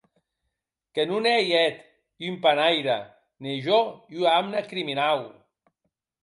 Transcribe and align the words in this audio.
Que 0.97 1.03
non 1.09 1.21
ei, 1.37 1.45
eth, 1.65 1.81
un 2.29 2.35
panaire, 2.43 2.97
ne 3.43 3.53
jo 3.65 3.79
ua 4.19 4.29
amna 4.39 4.61
criminau. 4.71 5.19